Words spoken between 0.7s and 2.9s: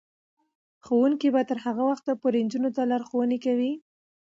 ښوونکې به تر هغه وخته پورې نجونو ته